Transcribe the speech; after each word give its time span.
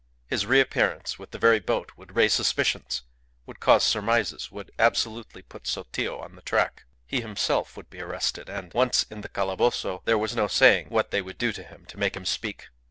His 0.25 0.47
re 0.47 0.59
appearance 0.59 1.19
with 1.19 1.29
the 1.29 1.37
very 1.37 1.59
boat 1.59 1.91
would 1.95 2.15
raise 2.15 2.33
suspicions, 2.33 3.03
would 3.45 3.59
cause 3.59 3.83
surmises, 3.83 4.51
would 4.51 4.71
absolutely 4.79 5.43
put 5.43 5.67
Sotillo 5.67 6.17
on 6.19 6.35
the 6.35 6.41
track. 6.41 6.85
He 7.05 7.21
himself 7.21 7.77
would 7.77 7.91
be 7.91 8.01
arrested; 8.01 8.49
and 8.49 8.73
once 8.73 9.03
in 9.11 9.21
the 9.21 9.29
Calabozo 9.29 10.01
there 10.05 10.17
was 10.17 10.35
no 10.35 10.47
saying 10.47 10.87
what 10.89 11.11
they 11.11 11.21
would 11.21 11.37
do 11.37 11.51
to 11.51 11.61
him 11.61 11.85
to 11.85 11.99
make 11.99 12.15
him 12.17 12.25
speak. 12.25 12.69